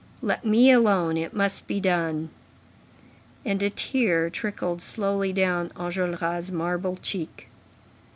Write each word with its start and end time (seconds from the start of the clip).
"Let 0.23 0.43
me 0.43 0.71
alone. 0.71 1.15
It 1.15 1.31
must 1.35 1.67
be 1.67 1.79
done." 1.79 2.31
And 3.45 3.61
a 3.61 3.69
tear 3.69 4.31
trickled 4.31 4.81
slowly 4.81 5.31
down 5.31 5.69
Enjolras' 5.77 6.49
marble 6.49 6.95
cheek. 6.97 7.47